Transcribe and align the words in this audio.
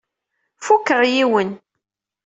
Fukeɣ 0.65 1.01
yiwen. 1.13 1.49